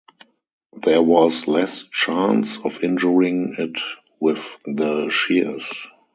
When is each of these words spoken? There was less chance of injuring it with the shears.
There 0.73 1.03
was 1.03 1.47
less 1.47 1.83
chance 1.83 2.57
of 2.57 2.83
injuring 2.83 3.53
it 3.59 3.79
with 4.19 4.43
the 4.65 5.09
shears. 5.11 5.71